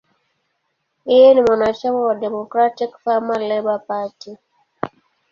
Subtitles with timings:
[1.11, 4.31] Yeye ni mwanachama wa Democratic–Farmer–Labor Party.